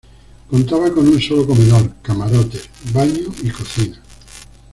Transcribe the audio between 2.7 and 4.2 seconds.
baño y cocina.